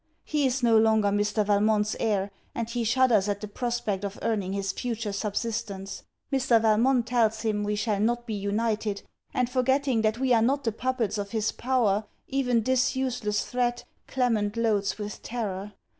[0.23, 1.45] He is no longer Mr.
[1.45, 6.01] Valmont's heir, and he shudders at the prospect of earning his future subsistence.
[6.33, 6.59] Mr.
[6.59, 10.71] Valmont tells him we shall not be united, and forgetting that we are not the
[10.71, 15.73] puppets of his power, even this useless threat, Clement loads with terror.